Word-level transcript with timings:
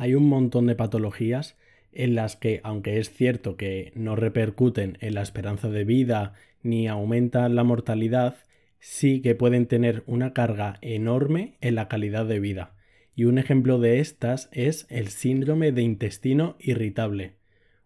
hay 0.00 0.14
un 0.14 0.30
montón 0.30 0.66
de 0.66 0.74
patologías 0.74 1.58
en 1.92 2.14
las 2.14 2.34
que, 2.34 2.62
aunque 2.64 2.98
es 2.98 3.10
cierto 3.10 3.58
que 3.58 3.92
no 3.94 4.16
repercuten 4.16 4.96
en 5.02 5.14
la 5.14 5.20
esperanza 5.20 5.68
de 5.68 5.84
vida 5.84 6.32
ni 6.62 6.88
aumentan 6.88 7.54
la 7.54 7.64
mortalidad, 7.64 8.36
sí 8.78 9.20
que 9.20 9.34
pueden 9.34 9.66
tener 9.66 10.02
una 10.06 10.32
carga 10.32 10.78
enorme 10.80 11.58
en 11.60 11.74
la 11.74 11.88
calidad 11.88 12.24
de 12.24 12.40
vida. 12.40 12.72
Y 13.14 13.24
un 13.24 13.36
ejemplo 13.36 13.78
de 13.78 14.00
estas 14.00 14.48
es 14.52 14.86
el 14.88 15.08
síndrome 15.08 15.70
de 15.70 15.82
intestino 15.82 16.56
irritable, 16.60 17.34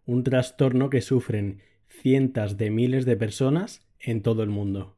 un 0.06 0.22
trastorno 0.22 0.90
que 0.90 1.00
sufren 1.00 1.62
cientos 1.88 2.56
de 2.56 2.70
miles 2.70 3.06
de 3.06 3.16
personas 3.16 3.84
en 3.98 4.22
todo 4.22 4.44
el 4.44 4.50
mundo. 4.50 4.94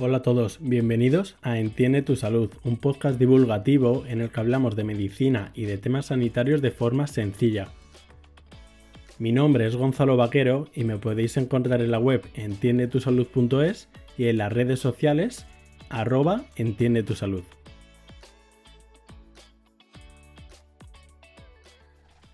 Hola 0.00 0.16
a 0.16 0.22
todos, 0.22 0.58
bienvenidos 0.60 1.36
a 1.40 1.60
Entiende 1.60 2.02
tu 2.02 2.16
Salud, 2.16 2.50
un 2.64 2.78
podcast 2.78 3.16
divulgativo 3.16 4.04
en 4.08 4.22
el 4.22 4.30
que 4.30 4.40
hablamos 4.40 4.74
de 4.74 4.82
medicina 4.82 5.52
y 5.54 5.66
de 5.66 5.78
temas 5.78 6.06
sanitarios 6.06 6.60
de 6.62 6.72
forma 6.72 7.06
sencilla. 7.06 7.68
Mi 9.20 9.30
nombre 9.30 9.68
es 9.68 9.76
Gonzalo 9.76 10.16
Vaquero 10.16 10.66
y 10.74 10.82
me 10.82 10.98
podéis 10.98 11.36
encontrar 11.36 11.80
en 11.80 11.92
la 11.92 12.00
web 12.00 12.26
entiendetusalud.es 12.34 13.88
y 14.18 14.26
en 14.26 14.38
las 14.38 14.52
redes 14.52 14.80
sociales 14.80 15.46
arroba 15.90 16.44
entiende 16.56 17.04
tu 17.04 17.14
salud. 17.14 17.44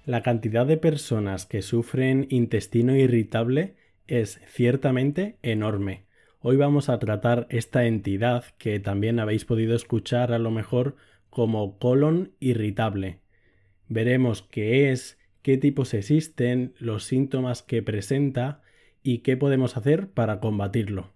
La 0.06 0.22
cantidad 0.22 0.64
de 0.64 0.78
personas 0.78 1.45
que 1.45 1.61
sufren 1.61 2.27
intestino 2.30 2.97
irritable 2.97 3.74
es 4.06 4.41
ciertamente 4.48 5.36
enorme 5.42 6.08
Hoy 6.42 6.56
vamos 6.56 6.88
a 6.88 6.98
tratar 6.98 7.46
esta 7.50 7.84
entidad 7.84 8.44
que 8.56 8.80
también 8.80 9.20
habéis 9.20 9.44
podido 9.44 9.77
escuchar 9.77 10.33
a 10.33 10.38
lo 10.38 10.50
mejor 10.50 10.96
como 11.28 11.78
colon 11.78 12.33
irritable. 12.41 13.20
Veremos 13.88 14.41
qué 14.50 14.91
es, 14.91 15.18
qué 15.42 15.58
tipos 15.58 15.92
existen, 15.92 16.72
los 16.78 17.05
síntomas 17.05 17.62
que 17.62 17.83
presenta 17.83 18.62
y 19.02 19.18
qué 19.18 19.36
podemos 19.36 19.77
hacer 19.77 20.08
para 20.12 20.41
combatirlo. 20.41 21.12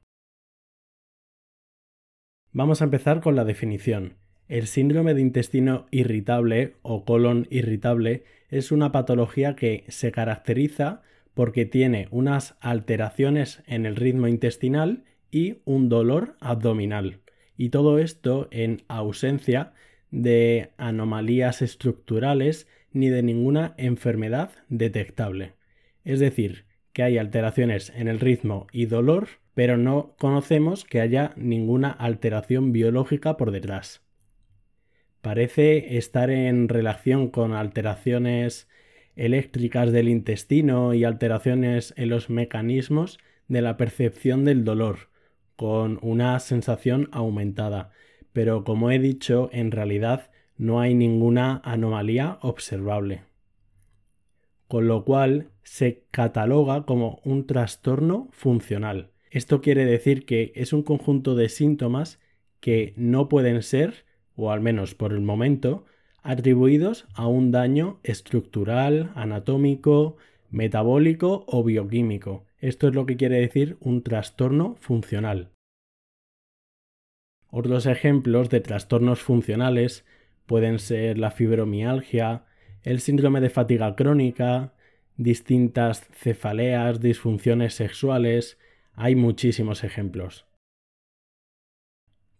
Vamos 2.52 2.83
a 2.83 2.84
empezar 2.84 3.22
con 3.22 3.34
la 3.34 3.47
definición. 3.47 4.19
El 4.47 4.67
síndrome 4.67 5.14
de 5.14 5.22
intestino 5.22 5.86
irritable 5.91 6.75
o 6.83 7.06
colon 7.06 7.47
irritable 7.48 8.25
es 8.50 8.72
una 8.72 8.92
patología 8.92 9.56
que 9.56 9.84
se 9.89 10.12
caracteriza 10.12 11.00
porque 11.33 11.64
tiene 11.64 12.08
unas 12.11 12.58
alteraciones 12.61 13.62
en 13.67 13.86
el 13.86 13.97
ritmo 13.97 14.28
intestinal 14.28 15.05
y 15.35 15.59
un 15.65 15.89
dolor 15.89 16.37
abdominal. 16.39 17.19
Y 17.57 17.71
todo 17.71 17.99
esto 17.99 18.47
en 18.53 18.83
ausencia 18.87 19.73
de 20.13 20.71
anomalías 20.77 21.61
estructurales 21.61 22.69
ni 22.93 23.09
de 23.09 23.25
ninguna 23.25 23.75
enfermedad 23.77 24.53
detectable. 24.69 25.55
Es 26.05 26.21
decir, 26.21 26.67
que 26.93 27.03
hay 27.03 27.19
alteraciones 27.19 27.93
en 27.97 28.07
el 28.07 28.21
ritmo 28.21 28.69
y 28.71 28.87
dolor, 28.87 29.27
pero 29.55 29.77
no 29.77 30.15
conocemos 30.21 30.85
que 30.85 31.01
haya 31.01 31.33
ninguna 31.37 31.91
alteración 31.91 32.71
biológica 32.71 33.37
por 33.37 33.51
detrás. 33.51 34.03
Parece 35.21 35.97
estar 35.97 36.31
en 36.31 36.69
relación 36.69 37.29
con 37.29 37.55
alteraciones 37.55 38.69
eléctricas 39.17 39.91
del 39.91 40.09
intestino 40.09 40.95
y 40.95 41.03
alteraciones 41.03 41.93
en 41.97 42.11
los 42.11 42.31
mecanismos 42.31 43.19
de 43.48 43.63
la 43.63 43.77
percepción 43.77 44.45
del 44.45 44.65
dolor, 44.65 45.09
con 45.57 45.99
una 46.03 46.39
sensación 46.41 47.09
aumentada, 47.13 47.91
pero 48.33 48.65
como 48.65 48.91
he 48.91 48.98
dicho, 48.98 49.48
en 49.53 49.70
realidad 49.70 50.31
no 50.57 50.81
hay 50.81 50.95
ninguna 50.95 51.61
anomalía 51.65 52.39
observable. 52.42 53.23
Con 54.69 54.89
lo 54.89 55.05
cual 55.05 55.51
se 55.63 56.05
cataloga 56.11 56.85
como 56.85 57.20
un 57.25 57.47
trastorno 57.47 58.29
funcional. 58.33 59.11
Esto 59.31 59.61
quiere 59.61 59.85
decir 59.85 60.27
que 60.27 60.53
es 60.55 60.73
un 60.73 60.83
conjunto 60.83 61.35
de 61.35 61.48
síntomas 61.48 62.20
que 62.61 62.95
no 62.97 63.29
pueden 63.29 63.63
ser, 63.63 64.05
o 64.37 64.51
al 64.51 64.61
menos 64.61 64.95
por 64.95 65.13
el 65.13 65.20
momento, 65.20 65.85
atribuidos 66.23 67.07
a 67.14 67.27
un 67.27 67.51
daño 67.51 68.01
estructural, 68.03 69.13
anatómico, 69.14 70.17
metabólico 70.51 71.45
o 71.47 71.63
bioquímico, 71.64 72.45
esto 72.69 72.89
es 72.89 72.95
lo 72.95 73.05
que 73.05 73.19
quiere 73.19 73.41
decir 73.41 73.77
un 73.80 74.02
trastorno 74.02 74.77
funcional. 74.80 75.51
Otros 77.51 77.85
ejemplos 77.85 78.48
de 78.48 78.61
trastornos 78.61 79.20
funcionales 79.20 80.07
pueden 80.47 80.79
ser 80.79 81.19
la 81.19 81.30
fibromialgia, 81.30 82.47
el 82.83 83.01
síndrome 83.01 83.42
de 83.42 83.51
fatiga 83.51 83.95
crónica, 83.95 84.73
distintas 85.19 86.08
cefaleas, 86.13 87.01
disfunciones 87.01 87.75
sexuales, 87.75 88.58
hay 88.95 89.14
muchísimos 89.14 89.85
ejemplos. 89.85 90.46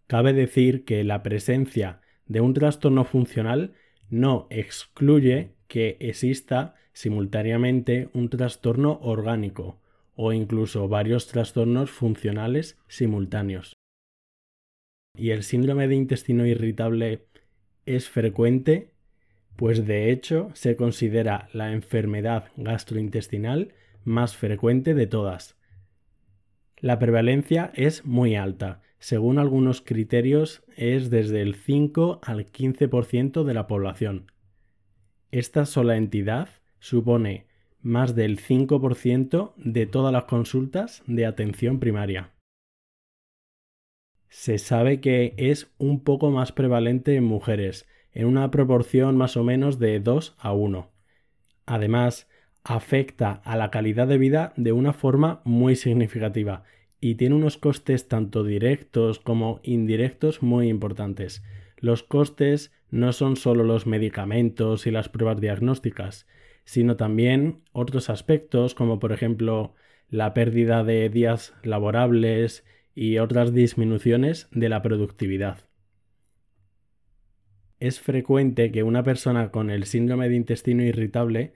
Cabe 0.07 0.33
decir 0.33 0.85
que 0.85 1.03
la 1.03 1.21
presencia 1.21 2.01
de 2.25 2.41
un 2.41 2.55
trastorno 2.55 3.05
funcional 3.05 3.75
no 4.09 4.47
excluye 4.49 5.51
que 5.67 5.97
exista 5.99 6.73
simultáneamente 6.93 8.09
un 8.13 8.29
trastorno 8.29 8.99
orgánico, 9.03 9.81
o 10.15 10.33
incluso 10.33 10.87
varios 10.87 11.27
trastornos 11.27 11.91
funcionales 11.91 12.77
simultáneos. 12.87 13.73
¿Y 15.17 15.31
el 15.31 15.43
síndrome 15.43 15.87
de 15.87 15.95
intestino 15.95 16.45
irritable 16.45 17.27
es 17.85 18.09
frecuente? 18.09 18.91
Pues 19.55 19.85
de 19.85 20.11
hecho 20.11 20.49
se 20.53 20.75
considera 20.75 21.47
la 21.53 21.71
enfermedad 21.71 22.51
gastrointestinal 22.57 23.73
más 24.03 24.35
frecuente 24.35 24.93
de 24.93 25.07
todas. 25.07 25.57
La 26.77 26.99
prevalencia 26.99 27.71
es 27.73 28.05
muy 28.05 28.35
alta. 28.35 28.81
Según 28.99 29.39
algunos 29.39 29.81
criterios 29.81 30.63
es 30.75 31.09
desde 31.09 31.41
el 31.41 31.55
5 31.55 32.19
al 32.23 32.45
15% 32.45 33.43
de 33.43 33.53
la 33.53 33.67
población. 33.67 34.31
Esta 35.31 35.65
sola 35.65 35.95
entidad 35.95 36.49
supone 36.79 37.47
más 37.85 38.15
del 38.15 38.39
5% 38.39 39.53
de 39.57 39.85
todas 39.85 40.11
las 40.11 40.23
consultas 40.23 41.03
de 41.05 41.27
atención 41.27 41.79
primaria. 41.79 42.31
Se 44.27 44.57
sabe 44.57 44.99
que 44.99 45.35
es 45.37 45.71
un 45.77 46.03
poco 46.03 46.31
más 46.31 46.51
prevalente 46.51 47.15
en 47.15 47.23
mujeres, 47.23 47.87
en 48.11 48.25
una 48.25 48.49
proporción 48.49 49.15
más 49.17 49.37
o 49.37 49.43
menos 49.43 49.77
de 49.77 49.99
2 49.99 50.35
a 50.39 50.51
1. 50.51 50.89
Además, 51.67 52.27
afecta 52.63 53.33
a 53.45 53.55
la 53.55 53.69
calidad 53.69 54.07
de 54.07 54.17
vida 54.17 54.53
de 54.57 54.71
una 54.71 54.91
forma 54.91 55.41
muy 55.45 55.75
significativa 55.75 56.63
y 56.99 57.15
tiene 57.15 57.35
unos 57.35 57.59
costes 57.59 58.07
tanto 58.07 58.43
directos 58.43 59.19
como 59.19 59.59
indirectos 59.61 60.41
muy 60.41 60.69
importantes. 60.69 61.43
Los 61.77 62.01
costes 62.01 62.71
no 62.89 63.13
son 63.13 63.35
solo 63.35 63.63
los 63.63 63.85
medicamentos 63.85 64.87
y 64.87 64.91
las 64.91 65.07
pruebas 65.07 65.39
diagnósticas, 65.39 66.25
sino 66.65 66.97
también 66.97 67.61
otros 67.71 68.09
aspectos 68.09 68.75
como 68.75 68.99
por 68.99 69.11
ejemplo 69.11 69.73
la 70.09 70.33
pérdida 70.33 70.83
de 70.83 71.09
días 71.09 71.53
laborables 71.63 72.65
y 72.93 73.17
otras 73.17 73.53
disminuciones 73.53 74.47
de 74.51 74.69
la 74.69 74.81
productividad. 74.81 75.59
Es 77.79 77.99
frecuente 77.99 78.71
que 78.71 78.83
una 78.83 79.03
persona 79.03 79.51
con 79.51 79.69
el 79.69 79.85
síndrome 79.85 80.29
de 80.29 80.35
intestino 80.35 80.83
irritable 80.83 81.53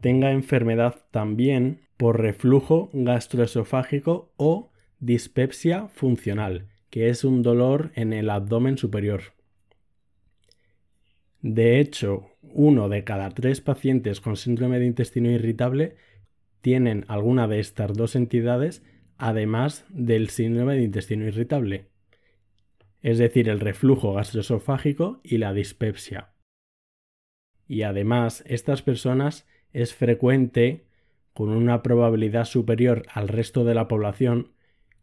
tenga 0.00 0.32
enfermedad 0.32 1.04
también 1.10 1.82
por 1.96 2.20
reflujo 2.20 2.90
gastroesofágico 2.92 4.32
o 4.36 4.70
dispepsia 5.00 5.88
funcional, 5.88 6.68
que 6.90 7.08
es 7.08 7.24
un 7.24 7.42
dolor 7.42 7.90
en 7.94 8.12
el 8.12 8.30
abdomen 8.30 8.78
superior. 8.78 9.37
De 11.40 11.78
hecho, 11.78 12.30
uno 12.42 12.88
de 12.88 13.04
cada 13.04 13.30
tres 13.30 13.60
pacientes 13.60 14.20
con 14.20 14.36
síndrome 14.36 14.78
de 14.78 14.86
intestino 14.86 15.30
irritable 15.30 15.96
tienen 16.60 17.04
alguna 17.08 17.46
de 17.46 17.60
estas 17.60 17.94
dos 17.94 18.16
entidades 18.16 18.82
además 19.18 19.84
del 19.88 20.30
síndrome 20.30 20.76
de 20.76 20.82
intestino 20.82 21.24
irritable, 21.24 21.86
es 23.02 23.18
decir, 23.18 23.48
el 23.48 23.60
reflujo 23.60 24.14
gastroesofágico 24.14 25.20
y 25.22 25.38
la 25.38 25.52
dispepsia. 25.52 26.30
Y 27.66 27.82
además, 27.82 28.42
estas 28.46 28.82
personas 28.82 29.46
es 29.72 29.94
frecuente, 29.94 30.86
con 31.34 31.50
una 31.50 31.82
probabilidad 31.82 32.46
superior 32.46 33.04
al 33.12 33.28
resto 33.28 33.64
de 33.64 33.74
la 33.74 33.86
población, 33.86 34.52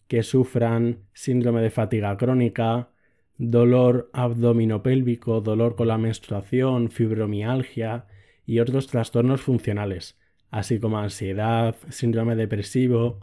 que 0.07 0.23
sufran 0.23 1.03
síndrome 1.13 1.61
de 1.61 1.69
fatiga 1.69 2.15
crónica, 2.17 2.89
dolor 3.37 4.09
abdominopélvico, 4.13 5.41
dolor 5.41 5.75
con 5.75 5.87
la 5.87 5.97
menstruación, 5.97 6.89
fibromialgia 6.89 8.05
y 8.45 8.59
otros 8.59 8.87
trastornos 8.87 9.41
funcionales, 9.41 10.17
así 10.51 10.79
como 10.79 10.99
ansiedad, 10.99 11.75
síndrome 11.89 12.35
depresivo, 12.35 13.19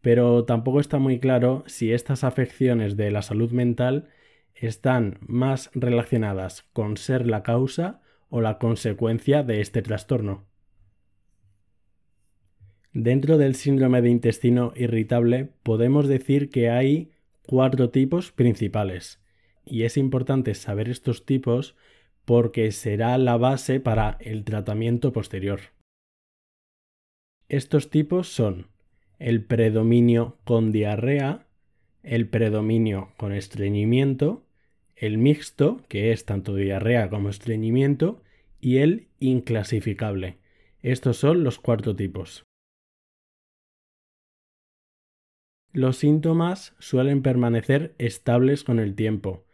pero 0.00 0.44
tampoco 0.44 0.80
está 0.80 0.98
muy 0.98 1.18
claro 1.18 1.64
si 1.66 1.92
estas 1.92 2.24
afecciones 2.24 2.96
de 2.96 3.10
la 3.10 3.22
salud 3.22 3.52
mental 3.52 4.08
están 4.54 5.18
más 5.20 5.70
relacionadas 5.74 6.64
con 6.72 6.96
ser 6.96 7.26
la 7.26 7.42
causa 7.42 8.00
o 8.28 8.40
la 8.40 8.58
consecuencia 8.58 9.42
de 9.42 9.60
este 9.60 9.82
trastorno. 9.82 10.44
Dentro 12.92 13.38
del 13.38 13.54
síndrome 13.56 14.02
de 14.02 14.10
intestino 14.10 14.72
irritable 14.76 15.50
podemos 15.62 16.06
decir 16.06 16.50
que 16.50 16.70
hay 16.70 17.10
cuatro 17.46 17.90
tipos 17.90 18.30
principales 18.30 19.23
y 19.64 19.82
es 19.84 19.96
importante 19.96 20.54
saber 20.54 20.88
estos 20.88 21.24
tipos 21.24 21.76
porque 22.24 22.72
será 22.72 23.16
la 23.18 23.36
base 23.36 23.80
para 23.80 24.16
el 24.20 24.44
tratamiento 24.44 25.12
posterior. 25.12 25.60
Estos 27.48 27.90
tipos 27.90 28.28
son 28.28 28.68
el 29.18 29.44
predominio 29.44 30.38
con 30.44 30.72
diarrea, 30.72 31.46
el 32.02 32.28
predominio 32.28 33.12
con 33.16 33.32
estreñimiento, 33.32 34.44
el 34.96 35.18
mixto, 35.18 35.82
que 35.88 36.12
es 36.12 36.24
tanto 36.24 36.54
diarrea 36.54 37.10
como 37.10 37.28
estreñimiento, 37.28 38.22
y 38.60 38.78
el 38.78 39.08
inclasificable. 39.20 40.38
Estos 40.80 41.18
son 41.18 41.44
los 41.44 41.58
cuatro 41.58 41.94
tipos. 41.94 42.44
Los 45.72 45.96
síntomas 45.96 46.74
suelen 46.78 47.22
permanecer 47.22 47.94
estables 47.98 48.64
con 48.64 48.78
el 48.78 48.94
tiempo, 48.94 49.44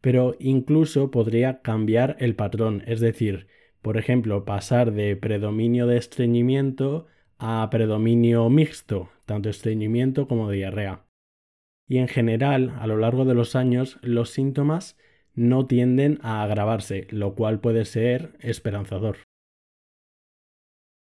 pero 0.00 0.36
incluso 0.38 1.10
podría 1.10 1.62
cambiar 1.62 2.16
el 2.20 2.34
patrón, 2.34 2.82
es 2.86 3.00
decir, 3.00 3.48
por 3.82 3.96
ejemplo, 3.96 4.44
pasar 4.44 4.92
de 4.92 5.16
predominio 5.16 5.86
de 5.86 5.96
estreñimiento 5.96 7.06
a 7.38 7.68
predominio 7.70 8.48
mixto, 8.50 9.10
tanto 9.24 9.48
estreñimiento 9.48 10.26
como 10.26 10.50
diarrea. 10.50 11.04
Y 11.86 11.98
en 11.98 12.08
general, 12.08 12.74
a 12.78 12.86
lo 12.86 12.98
largo 12.98 13.24
de 13.24 13.34
los 13.34 13.56
años, 13.56 13.98
los 14.02 14.30
síntomas 14.30 14.96
no 15.34 15.66
tienden 15.66 16.18
a 16.22 16.42
agravarse, 16.42 17.06
lo 17.10 17.34
cual 17.34 17.60
puede 17.60 17.84
ser 17.84 18.36
esperanzador. 18.40 19.18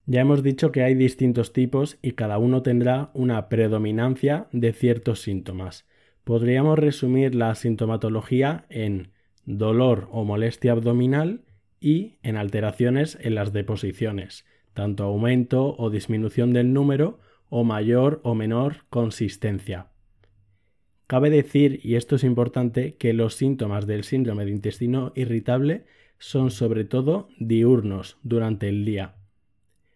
Ya 0.06 0.20
hemos 0.20 0.42
dicho 0.42 0.72
que 0.72 0.82
hay 0.82 0.94
distintos 0.94 1.52
tipos 1.52 1.98
y 2.02 2.12
cada 2.12 2.38
uno 2.38 2.62
tendrá 2.62 3.10
una 3.14 3.48
predominancia 3.48 4.48
de 4.52 4.72
ciertos 4.72 5.20
síntomas. 5.20 5.86
Podríamos 6.24 6.78
resumir 6.78 7.34
la 7.34 7.54
sintomatología 7.54 8.66
en 8.68 9.10
dolor 9.44 10.08
o 10.12 10.24
molestia 10.24 10.72
abdominal 10.72 11.42
y 11.80 12.18
en 12.22 12.36
alteraciones 12.36 13.18
en 13.20 13.34
las 13.34 13.52
deposiciones, 13.52 14.44
tanto 14.72 15.04
aumento 15.04 15.74
o 15.76 15.90
disminución 15.90 16.52
del 16.52 16.72
número 16.72 17.18
o 17.48 17.64
mayor 17.64 18.20
o 18.22 18.34
menor 18.34 18.84
consistencia. 18.88 19.88
Cabe 21.06 21.28
decir, 21.28 21.80
y 21.82 21.96
esto 21.96 22.16
es 22.16 22.24
importante, 22.24 22.94
que 22.94 23.12
los 23.12 23.34
síntomas 23.34 23.86
del 23.86 24.04
síndrome 24.04 24.44
de 24.44 24.52
intestino 24.52 25.12
irritable 25.14 25.84
son 26.18 26.50
sobre 26.50 26.84
todo 26.84 27.28
diurnos 27.38 28.16
durante 28.22 28.68
el 28.68 28.84
día. 28.84 29.16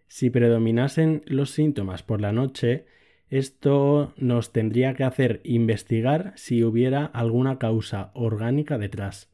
Si 0.08 0.29
predominasen 0.29 1.22
los 1.25 1.50
síntomas 1.50 2.02
por 2.02 2.20
la 2.20 2.32
noche, 2.32 2.84
esto 3.28 4.12
nos 4.17 4.52
tendría 4.52 4.94
que 4.94 5.05
hacer 5.05 5.40
investigar 5.44 6.32
si 6.37 6.62
hubiera 6.62 7.05
alguna 7.05 7.58
causa 7.58 8.11
orgánica 8.14 8.78
detrás. 8.78 9.31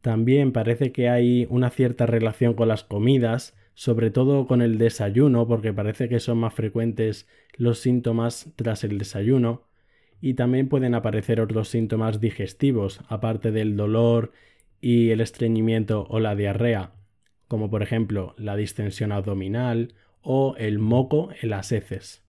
También 0.00 0.52
parece 0.52 0.92
que 0.92 1.08
hay 1.08 1.46
una 1.50 1.70
cierta 1.70 2.06
relación 2.06 2.54
con 2.54 2.68
las 2.68 2.84
comidas, 2.84 3.54
sobre 3.74 4.10
todo 4.10 4.46
con 4.46 4.62
el 4.62 4.78
desayuno, 4.78 5.46
porque 5.46 5.72
parece 5.72 6.08
que 6.08 6.20
son 6.20 6.38
más 6.38 6.54
frecuentes 6.54 7.26
los 7.56 7.78
síntomas 7.78 8.52
tras 8.56 8.84
el 8.84 8.98
desayuno, 8.98 9.64
y 10.20 10.34
también 10.34 10.68
pueden 10.68 10.94
aparecer 10.94 11.40
otros 11.40 11.68
síntomas 11.68 12.20
digestivos, 12.20 13.00
aparte 13.08 13.50
del 13.50 13.76
dolor 13.76 14.32
y 14.80 15.10
el 15.10 15.20
estreñimiento 15.20 16.06
o 16.08 16.20
la 16.20 16.34
diarrea, 16.34 16.92
como 17.48 17.70
por 17.70 17.82
ejemplo 17.82 18.34
la 18.38 18.56
distensión 18.56 19.12
abdominal 19.12 19.94
o 20.24 20.56
el 20.56 20.78
moco 20.78 21.30
en 21.40 21.50
las 21.50 21.70
heces. 21.70 22.24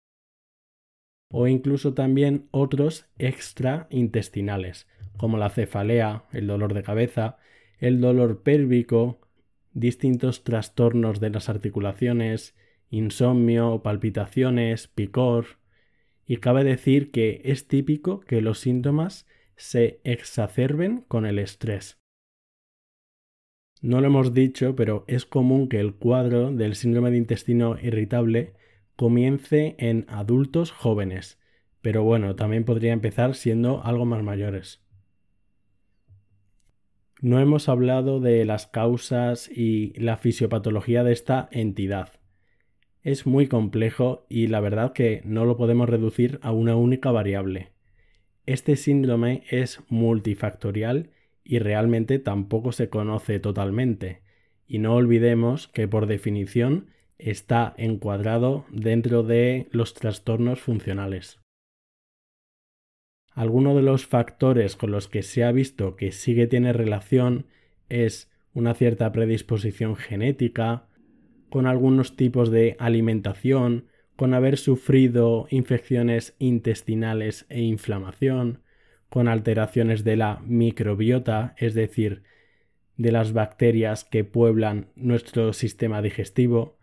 O 1.32 1.48
incluso 1.48 1.94
también 1.94 2.48
otros 2.52 3.08
extraintestinales, 3.18 4.88
como 5.18 5.38
la 5.38 5.50
cefalea, 5.50 6.26
el 6.32 6.48
dolor 6.48 6.74
de 6.74 6.84
cabeza, 6.84 7.38
el 7.80 8.00
dolor 8.00 8.44
pélvico, 8.44 9.20
distintos 9.74 10.44
trastornos 10.44 11.20
de 11.20 11.30
las 11.32 11.50
articulaciones, 11.50 12.56
insomnio, 12.90 13.82
palpitaciones, 13.82 14.88
picor, 14.88 15.46
y 16.28 16.38
cabe 16.38 16.64
decir 16.64 17.12
que 17.12 17.42
es 17.46 17.68
típico 17.68 18.20
que 18.20 18.42
los 18.42 18.60
síntomas 18.60 19.28
se 19.56 20.00
exacerben 20.04 21.02
con 21.08 21.26
el 21.26 21.40
estrés. 21.40 21.98
No 23.86 24.02
lo 24.02 24.08
hemos 24.08 24.34
dicho, 24.34 24.76
pero 24.76 25.06
es 25.06 25.26
común 25.26 25.70
que 25.70 25.80
el 25.80 25.94
cuadro 25.94 26.52
del 26.52 26.74
síndrome 26.74 27.12
de 27.12 27.18
intestino 27.18 27.78
irritable 27.80 28.54
comience 28.96 29.76
en 29.78 30.08
adultos 30.10 30.72
jóvenes, 30.72 31.40
pero 31.84 32.02
bueno, 32.02 32.36
también 32.36 32.66
podría 32.66 32.94
empezar 32.94 33.36
siendo 33.36 33.84
algo 33.84 34.06
más 34.06 34.24
mayores. 34.24 34.82
No 37.22 37.40
hemos 37.40 37.70
hablado 37.70 38.20
de 38.20 38.44
las 38.44 38.66
causas 38.66 39.52
y 39.56 39.94
la 40.00 40.18
fisiopatología 40.18 41.04
de 41.04 41.14
esta 41.14 41.48
entidad. 41.52 42.10
Es 43.04 43.28
muy 43.28 43.46
complejo 43.46 44.26
y 44.30 44.48
la 44.48 44.62
verdad 44.62 44.94
que 44.94 45.22
no 45.26 45.46
lo 45.46 45.58
podemos 45.58 45.88
reducir 45.88 46.40
a 46.42 46.52
una 46.52 46.76
única 46.76 47.12
variable. 47.12 47.70
Este 48.48 48.78
síndrome 48.78 49.44
es 49.52 49.80
multifactorial 49.90 51.12
y 51.46 51.60
realmente 51.60 52.20
tampoco 52.20 52.74
se 52.74 52.90
conoce 52.90 53.40
totalmente. 53.40 54.24
Y 54.68 54.80
no 54.80 54.96
olvidemos 54.96 55.68
que 55.70 55.88
por 55.88 56.08
definición 56.08 56.88
está 57.18 57.74
encuadrado 57.78 58.66
dentro 58.72 59.24
de 59.24 59.68
los 59.72 59.94
trastornos 59.94 60.60
funcionales. 60.60 61.40
Alguno 63.32 63.76
de 63.76 63.84
los 63.84 64.08
factores 64.08 64.76
con 64.76 64.92
los 64.92 65.08
que 65.08 65.22
se 65.22 65.44
ha 65.44 65.52
visto 65.52 65.96
que 65.96 66.12
sí 66.12 66.36
que 66.36 66.48
tiene 66.48 66.74
relación 66.74 67.46
es 67.90 68.32
una 68.54 68.74
cierta 68.74 69.12
predisposición 69.12 69.96
genética, 69.96 70.88
con 71.50 71.68
algunos 71.68 72.16
tipos 72.16 72.50
de 72.50 72.76
alimentación, 72.80 73.88
con 74.16 74.34
haber 74.34 74.58
sufrido 74.58 75.48
infecciones 75.50 76.36
intestinales 76.40 77.46
e 77.50 77.62
inflamación, 77.62 78.62
con 79.16 79.30
alteraciones 79.30 80.04
de 80.04 80.18
la 80.18 80.42
microbiota, 80.46 81.56
es 81.58 81.74
decir, 81.74 82.24
de 82.98 83.14
las 83.14 83.32
bacterias 83.32 84.04
que 84.04 84.26
pueblan 84.26 84.90
nuestro 84.98 85.54
sistema 85.54 86.02
digestivo, 86.02 86.78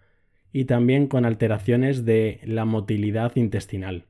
y 0.51 0.65
también 0.65 1.09
con 1.09 1.27
alteraciones 1.27 2.07
de 2.07 2.41
la 2.45 2.65
motilidad 2.65 3.37
intestinal. 3.37 4.07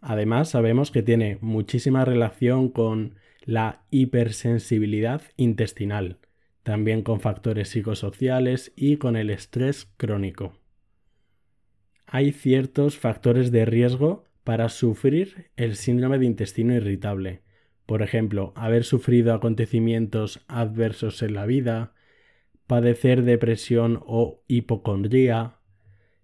Además, 0.00 0.48
sabemos 0.48 0.90
que 0.90 1.02
tiene 1.02 1.36
muchísima 1.42 2.06
relación 2.06 2.70
con 2.70 3.16
la 3.44 3.84
hipersensibilidad 3.90 5.20
intestinal, 5.36 6.16
también 6.62 7.02
con 7.02 7.20
factores 7.20 7.68
psicosociales 7.68 8.72
y 8.74 8.96
con 8.96 9.16
el 9.16 9.28
estrés 9.28 9.92
crónico. 9.98 10.54
Hay 12.06 12.32
ciertos 12.32 12.96
factores 12.96 13.52
de 13.52 13.66
riesgo 13.66 14.25
para 14.46 14.68
sufrir 14.68 15.50
el 15.56 15.74
síndrome 15.74 16.20
de 16.20 16.26
intestino 16.26 16.72
irritable. 16.72 17.42
Por 17.84 18.00
ejemplo, 18.00 18.52
haber 18.54 18.84
sufrido 18.84 19.34
acontecimientos 19.34 20.44
adversos 20.46 21.20
en 21.24 21.34
la 21.34 21.46
vida, 21.46 21.94
padecer 22.68 23.24
depresión 23.24 24.00
o 24.06 24.44
hipocondría, 24.46 25.56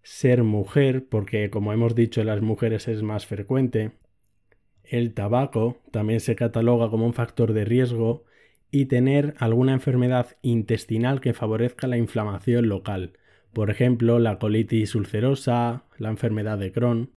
ser 0.05 0.45
mujer, 0.45 1.09
porque 1.09 1.51
como 1.51 1.73
hemos 1.73 1.97
dicho 1.97 2.21
en 2.21 2.29
las 2.29 2.43
mujeres 2.43 2.87
es 2.87 3.03
más 3.03 3.27
frecuente, 3.27 3.91
el 4.85 5.15
tabaco 5.15 5.83
también 5.91 6.21
se 6.21 6.37
cataloga 6.37 6.91
como 6.91 7.07
un 7.07 7.15
factor 7.15 7.53
de 7.53 7.65
riesgo 7.65 8.23
y 8.71 8.87
tener 8.87 9.35
alguna 9.39 9.73
enfermedad 9.73 10.37
intestinal 10.43 11.21
que 11.21 11.35
favorezca 11.35 11.89
la 11.89 11.97
inflamación 11.97 12.69
local, 12.69 13.19
por 13.53 13.69
ejemplo 13.69 14.21
la 14.21 14.39
colitis 14.39 14.95
ulcerosa, 14.95 15.87
la 15.99 16.11
enfermedad 16.11 16.59
de 16.59 16.71
Crohn. 16.71 17.11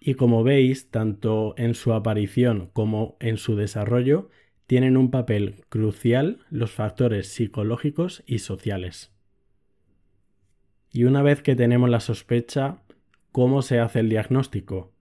Y 0.00 0.14
como 0.14 0.44
veis, 0.44 0.90
tanto 0.90 1.54
en 1.56 1.74
su 1.74 1.92
aparición 1.92 2.70
como 2.72 3.16
en 3.20 3.36
su 3.36 3.56
desarrollo, 3.56 4.30
tienen 4.66 4.96
un 4.96 5.10
papel 5.10 5.64
crucial 5.68 6.40
los 6.50 6.72
factores 6.72 7.28
psicológicos 7.28 8.22
y 8.26 8.40
sociales. 8.40 9.12
Y 10.92 11.04
una 11.04 11.22
vez 11.22 11.42
que 11.42 11.56
tenemos 11.56 11.90
la 11.90 12.00
sospecha, 12.00 12.82
¿cómo 13.32 13.62
se 13.62 13.78
hace 13.78 14.00
el 14.00 14.08
diagnóstico? 14.08 14.92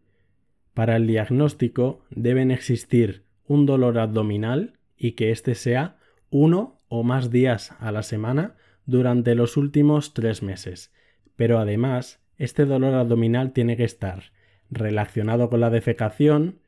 Para 0.74 0.96
el 0.96 1.08
diagnóstico 1.08 2.06
deben 2.10 2.51
existir 2.51 3.24
un 3.46 3.66
dolor 3.66 3.98
abdominal 3.98 4.80
y 4.98 5.13
que 5.13 5.32
éste 5.32 5.56
sea 5.56 5.98
uno 6.30 6.82
o 6.88 7.04
más 7.04 7.30
días 7.30 7.74
a 7.80 7.92
la 7.92 8.04
semana 8.04 8.56
durante 8.86 9.36
los 9.36 9.58
últimos 9.58 10.13
tres 10.13 10.44
meses, 10.44 10.94
pero 11.36 11.60
además 11.60 12.22
este 12.38 12.66
dolor 12.66 12.94
abdominal 12.94 13.51
tiene 13.51 13.75
que 13.75 13.84
estar 13.84 14.32
relacionado 14.70 15.50
con 15.50 15.60
la 15.60 15.70
defecación, 15.70 16.60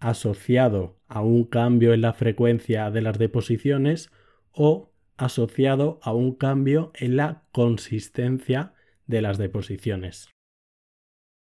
asociado 0.00 0.98
a 1.08 1.22
un 1.22 1.44
cambio 1.44 1.94
en 1.94 2.02
la 2.02 2.12
frecuencia 2.12 2.90
de 2.90 3.02
las 3.02 3.18
deposiciones 3.18 4.10
o 4.52 4.92
asociado 5.16 6.00
a 6.02 6.12
un 6.12 6.34
cambio 6.34 6.92
en 6.94 7.16
la 7.16 7.44
consistencia 7.52 8.74
de 9.06 9.22
las 9.22 9.38
deposiciones. 9.38 10.28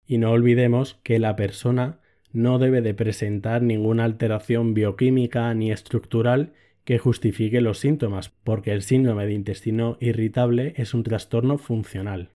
Y 0.05 0.17
no 0.17 0.31
olvidemos 0.31 0.99
que 1.03 1.19
la 1.19 1.35
persona 1.35 1.99
no 2.31 2.59
debe 2.59 2.81
de 2.81 2.93
presentar 2.93 3.61
ninguna 3.61 4.03
alteración 4.03 4.73
bioquímica 4.73 5.53
ni 5.53 5.71
estructural 5.71 6.53
que 6.83 6.99
justifique 6.99 7.61
los 7.61 7.79
síntomas, 7.79 8.29
porque 8.43 8.71
el 8.71 8.83
síndrome 8.83 9.25
de 9.25 9.33
intestino 9.33 9.97
irritable 9.99 10.73
es 10.77 10.93
un 10.93 11.03
trastorno 11.03 11.57
funcional. 11.57 12.34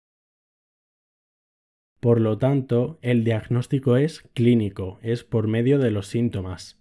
Por 2.01 2.21
lo 2.21 2.39
tanto, 2.39 2.99
el 3.03 3.25
diagnóstico 3.25 3.97
es 3.97 4.23
clínico, 4.35 4.99
es 5.03 5.25
por 5.25 5.49
medio 5.49 5.79
de 5.79 5.91
los 5.91 6.07
síntomas. 6.07 6.79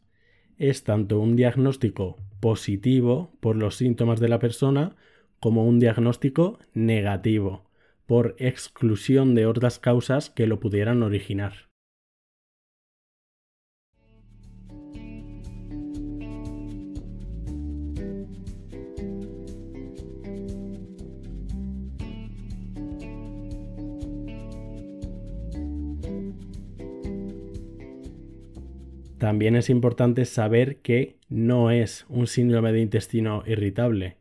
Es 0.57 0.83
tanto 0.83 1.19
un 1.19 1.35
diagnóstico 1.35 2.17
positivo 2.39 3.31
por 3.39 3.55
los 3.55 3.75
síntomas 3.75 4.19
de 4.19 4.29
la 4.29 4.39
persona 4.39 4.95
como 5.39 5.65
un 5.65 5.79
diagnóstico 5.79 6.59
negativo 6.73 7.65
por 8.05 8.35
exclusión 8.37 9.35
de 9.35 9.45
otras 9.45 9.79
causas 9.79 10.29
que 10.29 10.47
lo 10.47 10.59
pudieran 10.59 11.01
originar. 11.01 11.64
También 29.25 29.55
es 29.55 29.71
importante 29.71 30.23
saber 30.25 30.77
que 30.83 31.15
no 31.29 31.71
es 31.71 32.05
un 32.09 32.27
síndrome 32.27 32.71
de 32.71 32.81
intestino 32.81 33.41
irritable. 33.47 34.17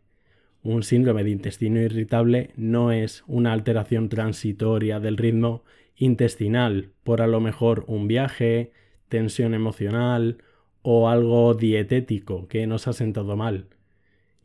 Un 0.62 0.82
síndrome 0.82 1.24
de 1.24 1.30
intestino 1.30 1.78
irritable 1.78 2.52
no 2.56 2.90
es 2.90 3.22
una 3.26 3.52
alteración 3.52 4.08
transitoria 4.08 5.00
del 5.00 5.18
ritmo 5.18 5.62
intestinal 5.94 6.88
por 7.02 7.20
a 7.20 7.26
lo 7.26 7.40
mejor 7.40 7.84
un 7.86 8.08
viaje, 8.08 8.72
tensión 9.10 9.52
emocional 9.52 10.38
o 10.80 11.10
algo 11.10 11.52
dietético 11.52 12.48
que 12.48 12.66
nos 12.66 12.88
ha 12.88 12.94
sentado 12.94 13.36
mal. 13.36 13.66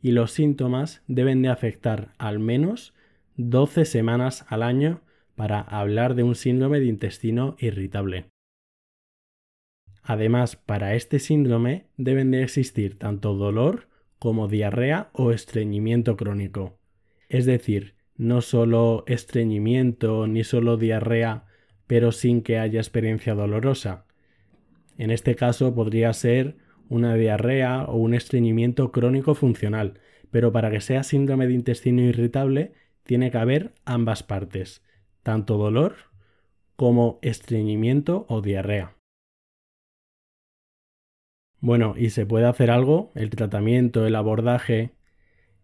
Y 0.02 0.12
los 0.12 0.30
síntomas 0.30 1.02
deben 1.06 1.40
de 1.40 1.48
afectar 1.48 2.12
al 2.18 2.38
menos 2.38 2.92
12 3.38 3.86
semanas 3.86 4.44
al 4.50 4.62
año 4.62 5.00
para 5.36 5.62
hablar 5.62 6.14
de 6.14 6.22
un 6.22 6.34
síndrome 6.34 6.80
de 6.80 6.86
intestino 6.86 7.56
irritable. 7.60 8.26
Además, 10.10 10.56
para 10.56 10.96
este 10.96 11.20
síndrome 11.20 11.86
deben 11.96 12.32
de 12.32 12.42
existir 12.42 12.98
tanto 12.98 13.36
dolor 13.36 13.86
como 14.18 14.48
diarrea 14.48 15.08
o 15.12 15.30
estreñimiento 15.30 16.16
crónico. 16.16 16.80
Es 17.28 17.46
decir, 17.46 17.94
no 18.16 18.40
solo 18.40 19.04
estreñimiento 19.06 20.26
ni 20.26 20.42
solo 20.42 20.78
diarrea, 20.78 21.44
pero 21.86 22.10
sin 22.10 22.42
que 22.42 22.58
haya 22.58 22.80
experiencia 22.80 23.36
dolorosa. 23.36 24.04
En 24.98 25.12
este 25.12 25.36
caso 25.36 25.76
podría 25.76 26.12
ser 26.12 26.56
una 26.88 27.14
diarrea 27.14 27.84
o 27.84 27.94
un 27.94 28.12
estreñimiento 28.14 28.90
crónico 28.90 29.36
funcional, 29.36 30.00
pero 30.32 30.50
para 30.50 30.72
que 30.72 30.80
sea 30.80 31.04
síndrome 31.04 31.46
de 31.46 31.54
intestino 31.54 32.02
irritable 32.02 32.72
tiene 33.04 33.30
que 33.30 33.38
haber 33.38 33.74
ambas 33.84 34.24
partes, 34.24 34.82
tanto 35.22 35.56
dolor 35.56 35.94
como 36.74 37.20
estreñimiento 37.22 38.26
o 38.28 38.40
diarrea. 38.40 38.96
Bueno, 41.60 41.94
¿y 41.96 42.10
se 42.10 42.24
puede 42.24 42.46
hacer 42.46 42.70
algo? 42.70 43.10
El 43.14 43.28
tratamiento, 43.28 44.06
el 44.06 44.16
abordaje. 44.16 44.92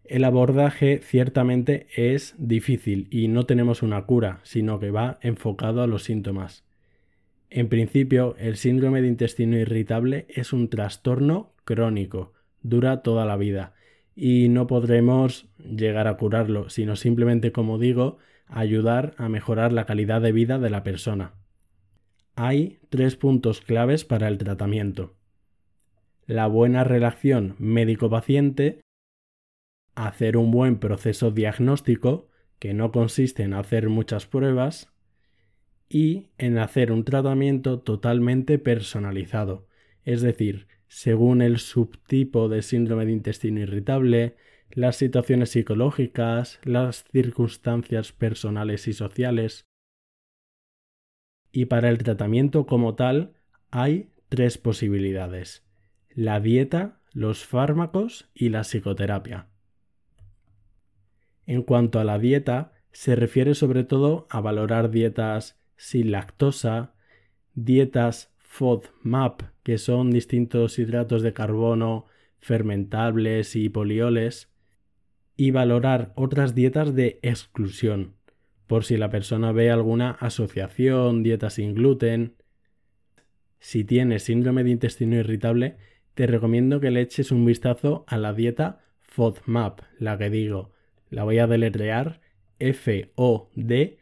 El 0.03 0.23
abordaje 0.25 0.99
ciertamente 1.03 1.87
es 1.95 2.35
difícil 2.37 3.07
y 3.09 3.27
no 3.27 3.45
tenemos 3.47 3.81
una 3.81 4.05
cura, 4.05 4.39
sino 4.43 4.79
que 4.79 4.91
va 4.91 5.17
enfocado 5.21 5.81
a 5.81 5.87
los 5.87 6.03
síntomas. 6.03 6.63
En 7.49 7.67
principio, 7.67 8.35
el 8.37 8.57
síndrome 8.57 9.01
de 9.01 9.07
intestino 9.07 9.57
irritable 9.57 10.27
es 10.29 10.53
un 10.53 10.69
trastorno 10.69 11.53
crónico, 11.65 12.33
dura 12.61 13.01
toda 13.01 13.25
la 13.25 13.35
vida 13.35 13.73
y 14.15 14.49
no 14.49 14.67
podremos 14.67 15.49
llegar 15.57 16.07
a 16.07 16.17
curarlo, 16.17 16.69
sino 16.69 16.95
simplemente, 16.95 17.51
como 17.51 17.79
digo, 17.79 18.19
ayudar 18.47 19.15
a 19.17 19.29
mejorar 19.29 19.73
la 19.73 19.85
calidad 19.85 20.21
de 20.21 20.31
vida 20.31 20.59
de 20.59 20.69
la 20.69 20.83
persona. 20.83 21.33
Hay 22.35 22.79
tres 22.89 23.15
puntos 23.15 23.61
claves 23.61 24.05
para 24.05 24.27
el 24.27 24.37
tratamiento 24.37 25.17
la 26.27 26.45
buena 26.47 26.83
relación 26.83 27.55
médico-paciente, 27.57 28.81
hacer 29.95 30.35
un 30.35 30.51
buen 30.51 30.77
proceso 30.77 31.31
diagnóstico, 31.31 32.27
que 32.59 32.73
no 32.73 32.91
consiste 32.91 33.43
en 33.43 33.53
hacer 33.53 33.87
muchas 33.87 34.27
pruebas, 34.27 34.91
y 35.89 36.27
en 36.37 36.57
hacer 36.57 36.91
un 36.91 37.05
tratamiento 37.05 37.79
totalmente 37.79 38.59
personalizado, 38.59 39.67
es 40.03 40.21
decir, 40.21 40.67
según 40.89 41.41
el 41.41 41.59
subtipo 41.59 42.49
de 42.49 42.61
síndrome 42.61 43.05
de 43.05 43.13
intestino 43.13 43.61
irritable, 43.61 44.35
las 44.69 44.97
situaciones 44.97 45.51
psicológicas, 45.51 46.59
las 46.63 47.05
circunstancias 47.05 48.11
personales 48.11 48.89
y 48.89 48.93
sociales. 48.93 49.65
Y 51.53 51.65
para 51.65 51.87
el 51.87 51.99
tratamiento 51.99 52.65
como 52.65 52.95
tal 52.95 53.33
hay 53.71 54.09
tres 54.27 54.57
posibilidades 54.57 55.66
la 56.17 56.39
dieta, 56.39 56.99
los 57.13 57.45
fármacos 57.45 58.27
y 58.33 58.49
la 58.49 58.63
psicoterapia. 58.63 59.49
En 61.45 61.61
cuanto 61.61 61.99
a 61.99 62.03
la 62.03 62.17
dieta, 62.17 62.73
se 62.91 63.15
refiere 63.15 63.53
sobre 63.53 63.83
todo 63.83 64.25
a 64.31 64.41
valorar 64.41 64.89
dietas 64.89 65.59
sin 65.75 66.09
lactosa, 66.09 66.95
dietas 67.53 68.33
FODMAP, 68.39 69.43
que 69.61 69.77
son 69.77 70.09
distintos 70.09 70.79
hidratos 70.79 71.21
de 71.21 71.33
carbono 71.33 72.07
fermentables 72.39 73.55
y 73.55 73.69
polioles, 73.69 74.51
y 75.35 75.51
valorar 75.51 76.13
otras 76.15 76.55
dietas 76.55 76.95
de 76.95 77.19
exclusión, 77.21 78.15
por 78.65 78.85
si 78.85 78.97
la 78.97 79.11
persona 79.11 79.51
ve 79.51 79.69
alguna 79.69 80.09
asociación, 80.09 81.21
dieta 81.21 81.51
sin 81.51 81.75
gluten. 81.75 82.33
Si 83.59 83.83
tiene 83.83 84.17
síndrome 84.17 84.63
de 84.63 84.71
intestino 84.71 85.15
irritable, 85.15 85.77
te 86.17 86.25
recomiendo 86.25 86.79
que 86.79 86.89
le 86.89 87.01
eches 87.01 87.31
un 87.31 87.45
vistazo 87.45 88.03
a 88.07 88.17
la 88.17 88.33
dieta 88.33 88.79
FODMAP, 89.01 89.81
la 89.99 90.17
que 90.17 90.31
digo. 90.31 90.71
La 91.11 91.23
voy 91.23 91.37
a 91.37 91.45
deletrear 91.45 92.21
F-O-D-M-A-P. 92.57 93.99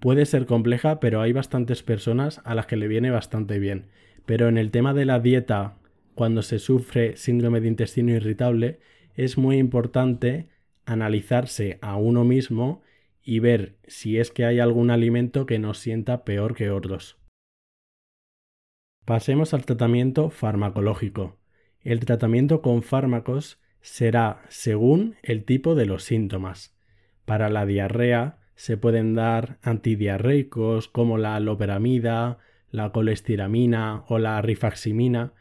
Puede 0.00 0.26
ser 0.26 0.46
compleja, 0.46 0.98
pero 0.98 1.20
hay 1.20 1.32
bastantes 1.32 1.84
personas 1.84 2.40
a 2.44 2.56
las 2.56 2.66
que 2.66 2.74
le 2.76 2.88
viene 2.88 3.12
bastante 3.12 3.60
bien. 3.60 3.86
Pero 4.26 4.48
en 4.48 4.58
el 4.58 4.72
tema 4.72 4.94
de 4.94 5.04
la 5.04 5.20
dieta, 5.20 5.76
cuando 6.16 6.42
se 6.42 6.58
sufre 6.58 7.16
síndrome 7.16 7.60
de 7.60 7.68
intestino 7.68 8.10
irritable, 8.10 8.80
es 9.14 9.38
muy 9.38 9.58
importante 9.58 10.48
analizarse 10.86 11.78
a 11.82 11.94
uno 11.94 12.24
mismo 12.24 12.82
y 13.22 13.38
ver 13.38 13.76
si 13.86 14.18
es 14.18 14.32
que 14.32 14.44
hay 14.44 14.58
algún 14.58 14.90
alimento 14.90 15.46
que 15.46 15.60
nos 15.60 15.78
sienta 15.78 16.24
peor 16.24 16.56
que 16.56 16.70
otros. 16.70 17.19
Pasemos 19.04 19.54
al 19.54 19.64
tratamiento 19.64 20.30
farmacológico. 20.30 21.38
El 21.80 22.00
tratamiento 22.00 22.62
con 22.62 22.82
fármacos 22.82 23.60
será 23.80 24.42
según 24.48 25.16
el 25.22 25.44
tipo 25.44 25.74
de 25.74 25.86
los 25.86 26.04
síntomas. 26.04 26.76
Para 27.24 27.48
la 27.48 27.66
diarrea 27.66 28.38
se 28.54 28.76
pueden 28.76 29.14
dar 29.14 29.58
antidiarreicos 29.62 30.88
como 30.88 31.16
la 31.16 31.40
loperamida, 31.40 32.38
la 32.70 32.92
colestiramina 32.92 34.04
o 34.08 34.18
la 34.18 34.40
rifaximina 34.42 35.32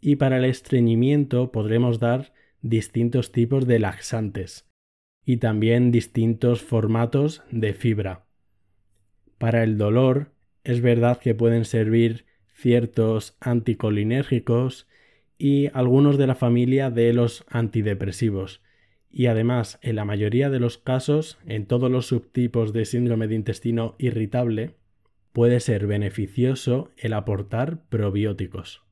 y 0.00 0.16
para 0.16 0.36
el 0.36 0.44
estreñimiento 0.44 1.50
podremos 1.50 1.98
dar 1.98 2.32
distintos 2.62 3.32
tipos 3.32 3.66
de 3.66 3.80
laxantes 3.80 4.68
y 5.24 5.38
también 5.38 5.90
distintos 5.90 6.62
formatos 6.62 7.42
de 7.50 7.72
fibra. 7.72 8.26
Para 9.38 9.64
el 9.64 9.76
dolor 9.76 10.32
es 10.64 10.80
verdad 10.80 11.18
que 11.18 11.34
pueden 11.34 11.64
servir 11.64 12.27
ciertos 12.58 13.36
anticolinérgicos 13.40 14.88
y 15.38 15.68
algunos 15.74 16.18
de 16.18 16.26
la 16.26 16.34
familia 16.34 16.90
de 16.90 17.12
los 17.12 17.44
antidepresivos. 17.48 18.62
Y 19.10 19.26
además, 19.26 19.78
en 19.80 19.94
la 19.96 20.04
mayoría 20.04 20.50
de 20.50 20.58
los 20.58 20.76
casos, 20.76 21.38
en 21.46 21.66
todos 21.66 21.90
los 21.90 22.06
subtipos 22.06 22.72
de 22.72 22.84
síndrome 22.84 23.28
de 23.28 23.36
intestino 23.36 23.94
irritable, 23.98 24.74
puede 25.32 25.60
ser 25.60 25.86
beneficioso 25.86 26.90
el 26.96 27.12
aportar 27.12 27.84
probióticos. 27.88 28.82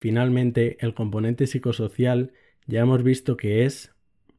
Finalmente, 0.00 0.78
el 0.80 0.94
componente 0.94 1.48
psicosocial 1.48 2.32
ya 2.66 2.80
hemos 2.80 3.02
visto 3.02 3.36
que 3.36 3.64
es 3.64 3.92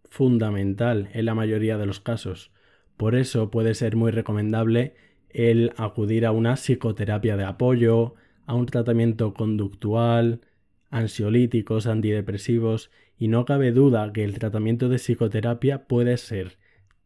fundamental 0.09 1.09
en 1.13 1.25
la 1.25 1.35
mayoría 1.35 1.77
de 1.77 1.85
los 1.85 1.99
casos. 1.99 2.51
Por 2.95 3.15
eso 3.15 3.51
puede 3.51 3.75
ser 3.75 3.97
muy 3.97 4.11
recomendable 4.11 4.95
el 5.33 5.73
acudir 5.77 6.25
a 6.25 6.31
una 6.31 6.55
psicoterapia 6.55 7.37
de 7.37 7.43
apoyo, 7.43 8.15
a 8.45 8.55
un 8.55 8.65
tratamiento 8.65 9.33
conductual, 9.33 10.41
ansiolíticos, 10.89 11.87
antidepresivos, 11.87 12.91
y 13.17 13.27
no 13.27 13.45
cabe 13.45 13.71
duda 13.71 14.11
que 14.13 14.23
el 14.23 14.37
tratamiento 14.37 14.89
de 14.89 14.97
psicoterapia 14.97 15.87
puede 15.87 16.17
ser 16.17 16.57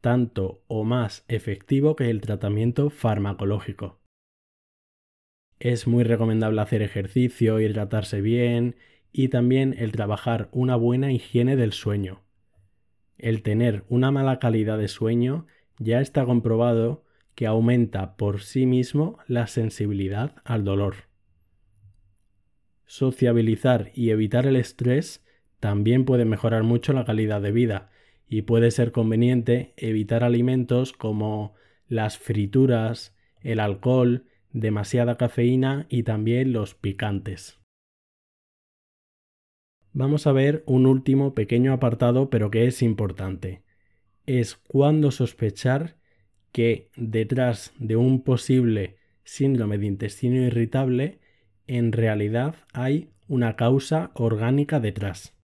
tanto 0.01 0.61
o 0.67 0.83
más 0.83 1.25
efectivo 1.27 1.95
que 1.95 2.09
el 2.09 2.21
tratamiento 2.21 2.89
farmacológico. 2.89 3.99
Es 5.59 5.87
muy 5.87 6.03
recomendable 6.03 6.61
hacer 6.61 6.81
ejercicio, 6.81 7.59
hidratarse 7.59 8.21
bien 8.21 8.75
y 9.11 9.29
también 9.29 9.73
el 9.77 9.93
trabajar 9.93 10.49
una 10.51 10.75
buena 10.75 11.11
higiene 11.11 11.55
del 11.55 11.71
sueño. 11.71 12.21
El 13.17 13.41
tener 13.41 13.85
una 13.87 14.11
mala 14.11 14.39
calidad 14.39 14.77
de 14.77 14.89
sueño 14.89 15.47
ya 15.79 16.01
está 16.01 16.25
comprobado 16.25 17.04
que 17.35 17.45
aumenta 17.45 18.15
por 18.15 18.41
sí 18.41 18.65
mismo 18.65 19.19
la 19.27 19.47
sensibilidad 19.47 20.35
al 20.43 20.63
dolor. 20.63 20.95
Sociabilizar 22.85 23.91
y 23.93 24.09
evitar 24.09 24.47
el 24.47 24.55
estrés 24.55 25.23
también 25.59 26.05
puede 26.05 26.25
mejorar 26.25 26.63
mucho 26.63 26.93
la 26.93 27.05
calidad 27.05 27.41
de 27.41 27.51
vida 27.51 27.89
y 28.27 28.43
puede 28.43 28.71
ser 28.71 28.91
conveniente 28.91 29.73
evitar 29.77 30.23
alimentos 30.23 30.93
como 30.93 31.53
las 31.87 32.17
frituras, 32.17 33.15
el 33.41 33.59
alcohol, 33.59 34.25
demasiada 34.51 35.17
cafeína 35.17 35.85
y 35.89 36.03
también 36.03 36.53
los 36.53 36.73
picantes. 36.73 37.59
Vamos 39.91 40.27
a 40.27 40.31
ver 40.31 40.63
un 40.65 40.85
último 40.85 41.33
pequeño 41.33 41.73
apartado 41.73 42.29
pero 42.29 42.51
que 42.51 42.65
es 42.65 42.81
importante. 42.81 43.63
Es 44.25 44.55
cuándo 44.55 45.11
sospechar 45.11 45.97
que 46.55 46.89
detrás 46.95 47.73
de 47.79 47.97
un 47.97 48.23
posible 48.23 48.95
síndrome 49.25 49.77
de 49.77 49.87
intestino 49.87 50.37
irritable 50.37 51.19
en 51.67 51.91
realidad 51.91 52.55
hay 52.71 53.09
una 53.27 53.57
causa 53.57 54.11
orgánica 54.13 54.79
detrás. 54.79 55.35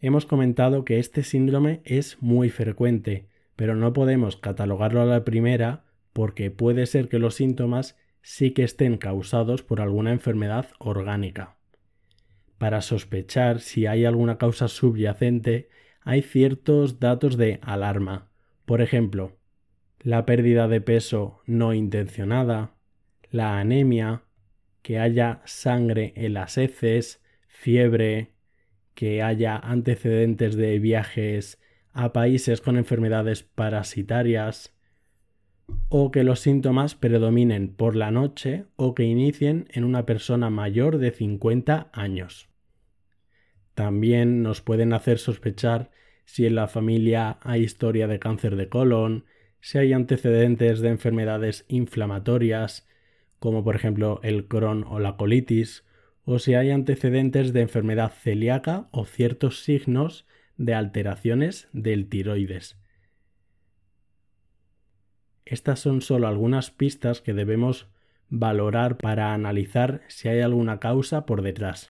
Hemos 0.00 0.26
comentado 0.26 0.84
que 0.84 0.98
este 0.98 1.22
síndrome 1.22 1.80
es 1.84 2.20
muy 2.20 2.50
frecuente, 2.50 3.28
pero 3.54 3.76
no 3.76 3.92
podemos 3.92 4.36
catalogarlo 4.36 5.00
a 5.00 5.06
la 5.06 5.24
primera 5.24 5.84
porque 6.12 6.50
puede 6.50 6.86
ser 6.86 7.08
que 7.08 7.20
los 7.20 7.36
síntomas 7.36 7.96
sí 8.20 8.50
que 8.50 8.64
estén 8.64 8.96
causados 8.96 9.62
por 9.62 9.80
alguna 9.80 10.10
enfermedad 10.10 10.70
orgánica. 10.80 11.56
Para 12.58 12.80
sospechar 12.80 13.60
si 13.60 13.86
hay 13.86 14.06
alguna 14.06 14.38
causa 14.38 14.66
subyacente, 14.66 15.68
hay 16.00 16.22
ciertos 16.22 16.98
datos 16.98 17.36
de 17.36 17.60
alarma. 17.62 18.26
Por 18.64 18.82
ejemplo, 18.82 19.36
la 20.04 20.26
pérdida 20.26 20.68
de 20.68 20.82
peso 20.82 21.40
no 21.46 21.72
intencionada, 21.72 22.74
la 23.30 23.58
anemia, 23.58 24.22
que 24.82 24.98
haya 24.98 25.40
sangre 25.46 26.12
en 26.14 26.34
las 26.34 26.58
heces, 26.58 27.22
fiebre, 27.48 28.34
que 28.94 29.22
haya 29.22 29.56
antecedentes 29.56 30.56
de 30.56 30.78
viajes 30.78 31.58
a 31.94 32.12
países 32.12 32.60
con 32.60 32.76
enfermedades 32.76 33.44
parasitarias, 33.44 34.76
o 35.88 36.10
que 36.10 36.22
los 36.22 36.40
síntomas 36.40 36.94
predominen 36.94 37.74
por 37.74 37.96
la 37.96 38.10
noche 38.10 38.66
o 38.76 38.94
que 38.94 39.04
inicien 39.04 39.66
en 39.70 39.84
una 39.84 40.04
persona 40.04 40.50
mayor 40.50 40.98
de 40.98 41.12
50 41.12 41.88
años. 41.94 42.50
También 43.72 44.42
nos 44.42 44.60
pueden 44.60 44.92
hacer 44.92 45.18
sospechar 45.18 45.90
si 46.26 46.44
en 46.44 46.56
la 46.56 46.68
familia 46.68 47.38
hay 47.40 47.62
historia 47.62 48.06
de 48.06 48.18
cáncer 48.18 48.56
de 48.56 48.68
colon, 48.68 49.24
si 49.64 49.78
hay 49.78 49.94
antecedentes 49.94 50.80
de 50.80 50.90
enfermedades 50.90 51.64
inflamatorias, 51.68 52.86
como 53.38 53.64
por 53.64 53.76
ejemplo 53.76 54.20
el 54.22 54.46
Crohn 54.46 54.84
o 54.84 54.98
la 54.98 55.16
colitis, 55.16 55.86
o 56.26 56.38
si 56.38 56.52
hay 56.52 56.70
antecedentes 56.70 57.54
de 57.54 57.62
enfermedad 57.62 58.12
celíaca 58.12 58.90
o 58.90 59.06
ciertos 59.06 59.64
signos 59.64 60.26
de 60.58 60.74
alteraciones 60.74 61.70
del 61.72 62.10
tiroides. 62.10 62.78
Estas 65.46 65.80
son 65.80 66.02
solo 66.02 66.28
algunas 66.28 66.70
pistas 66.70 67.22
que 67.22 67.32
debemos 67.32 67.88
valorar 68.28 68.98
para 68.98 69.32
analizar 69.32 70.02
si 70.08 70.28
hay 70.28 70.42
alguna 70.42 70.78
causa 70.78 71.24
por 71.24 71.40
detrás. 71.40 71.88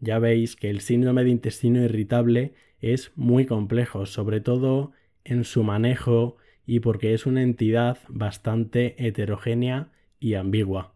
Ya 0.00 0.18
veis 0.18 0.54
que 0.54 0.68
el 0.68 0.82
síndrome 0.82 1.24
de 1.24 1.30
intestino 1.30 1.82
irritable 1.82 2.52
es 2.78 3.16
muy 3.16 3.46
complejo, 3.46 4.04
sobre 4.04 4.42
todo 4.42 4.92
en 5.26 5.44
su 5.44 5.62
manejo 5.62 6.36
y 6.66 6.80
porque 6.80 7.14
es 7.14 7.26
una 7.26 7.42
entidad 7.42 7.98
bastante 8.08 8.94
heterogénea 9.06 9.92
y 10.18 10.34
ambigua. 10.34 10.94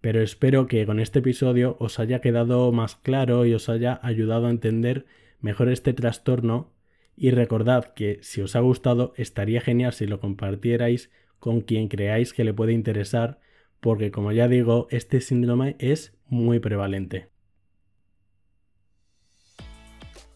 Pero 0.00 0.20
espero 0.20 0.66
que 0.66 0.84
con 0.84 0.98
este 0.98 1.20
episodio 1.20 1.76
os 1.78 1.98
haya 1.98 2.20
quedado 2.20 2.70
más 2.72 2.96
claro 2.96 3.46
y 3.46 3.54
os 3.54 3.68
haya 3.68 4.00
ayudado 4.02 4.46
a 4.46 4.50
entender 4.50 5.06
mejor 5.40 5.68
este 5.68 5.92
trastorno 5.92 6.72
y 7.16 7.30
recordad 7.30 7.94
que 7.94 8.18
si 8.22 8.42
os 8.42 8.56
ha 8.56 8.60
gustado 8.60 9.14
estaría 9.16 9.60
genial 9.60 9.92
si 9.92 10.06
lo 10.06 10.20
compartierais 10.20 11.10
con 11.38 11.60
quien 11.60 11.88
creáis 11.88 12.32
que 12.32 12.44
le 12.44 12.54
puede 12.54 12.72
interesar 12.72 13.40
porque 13.80 14.10
como 14.10 14.32
ya 14.32 14.48
digo 14.48 14.86
este 14.90 15.20
síndrome 15.20 15.76
es 15.78 16.16
muy 16.26 16.58
prevalente. 16.60 17.31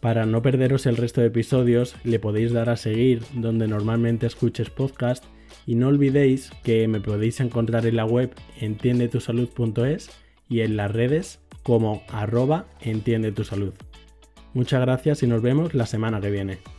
Para 0.01 0.27
no 0.27 0.43
perderos 0.43 0.87
el 0.87 0.97
resto 0.97 1.21
de 1.21 1.29
episodios 1.29 1.97
le 2.05 2.19
podéis 2.19 2.53
dar 2.53 2.71
a 2.71 2.77
seguir 2.77 3.23
donde 3.35 3.67
normalmente 3.67 4.27
escuches 4.27 4.71
podcast 4.71 5.25
y 5.67 5.75
no 5.75 5.89
olvidéis 5.89 6.51
que 6.63 6.87
me 6.87 7.01
podéis 7.01 7.41
encontrar 7.41 7.87
en 7.87 7.97
la 7.97 8.05
web 8.05 8.35
entiendetusalud.es 8.61 10.11
y 10.49 10.61
en 10.61 10.77
las 10.77 10.93
redes 10.93 11.41
como 11.63 12.03
arroba 12.09 12.67
entiende 12.81 13.33
tu 13.33 13.45
salud. 13.45 13.75
Muchas 14.55 14.81
gracias 14.81 15.23
y 15.23 15.27
nos 15.27 15.43
vemos 15.43 15.75
la 15.75 15.87
semana 15.87 16.21
que 16.21 16.31
viene. 16.31 16.76